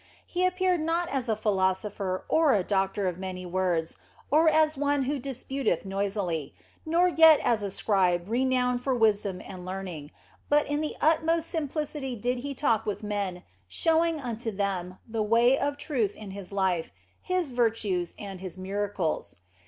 He 0.25 0.47
appeared 0.47 0.79
not 0.79 1.09
as 1.09 1.29
a 1.29 1.35
philosopher 1.35 2.25
or 2.27 2.55
a 2.55 2.63
doctor 2.63 3.07
of 3.07 3.19
many 3.19 3.45
words, 3.45 3.97
or 4.31 4.49
as 4.49 4.75
one 4.75 5.03
who 5.03 5.19
disputeth 5.19 5.85
noisily, 5.85 6.55
nor 6.87 7.07
yet 7.09 7.39
as 7.41 7.61
a 7.61 7.69
scribe 7.69 8.27
renowned 8.27 8.81
for 8.81 8.95
wisdom 8.95 9.39
and 9.45 9.63
learning; 9.63 10.09
but 10.49 10.65
in 10.65 10.81
the 10.81 10.95
utmost 11.01 11.51
simplicity 11.51 12.15
did 12.15 12.39
He 12.39 12.55
talk 12.55 12.83
with 12.87 13.03
men, 13.03 13.43
showing 13.67 14.19
unto 14.19 14.49
them 14.49 14.97
the 15.07 15.21
way 15.21 15.55
of 15.55 15.77
truth 15.77 16.15
in 16.15 16.31
His 16.31 16.51
life, 16.51 16.89
His 17.21 17.51
virtues, 17.51 18.15
and 18.17 18.41
His 18.41 18.57
miracles. 18.57 19.35